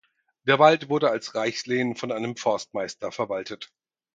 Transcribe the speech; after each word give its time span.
Der 0.47 0.57
Wald 0.57 0.89
wurde 0.89 1.11
als 1.11 1.35
Reichslehen 1.35 1.95
von 1.95 2.11
einem 2.11 2.35
Forstmeister 2.35 3.11
verwaltet. 3.11 3.69